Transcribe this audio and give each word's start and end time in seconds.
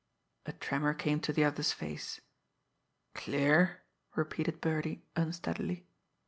A 0.47 0.53
tremor 0.53 0.95
came 0.95 1.19
to 1.19 1.31
the 1.31 1.43
other's 1.43 1.73
face. 1.73 2.21
"Clear?" 3.13 3.83
repeated 4.15 4.59
Birdie 4.59 5.03
unsteadily. 5.15 5.85